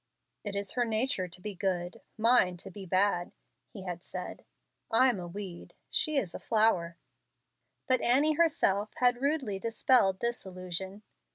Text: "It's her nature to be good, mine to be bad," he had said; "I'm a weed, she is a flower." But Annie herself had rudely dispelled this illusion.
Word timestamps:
"It's 0.43 0.71
her 0.71 0.83
nature 0.83 1.27
to 1.27 1.41
be 1.41 1.53
good, 1.53 2.01
mine 2.17 2.57
to 2.57 2.71
be 2.71 2.87
bad," 2.87 3.31
he 3.69 3.83
had 3.83 4.01
said; 4.03 4.43
"I'm 4.89 5.19
a 5.19 5.27
weed, 5.27 5.75
she 5.91 6.17
is 6.17 6.33
a 6.33 6.39
flower." 6.39 6.97
But 7.85 8.01
Annie 8.01 8.33
herself 8.33 8.95
had 8.95 9.21
rudely 9.21 9.59
dispelled 9.59 10.19
this 10.19 10.43
illusion. 10.43 11.03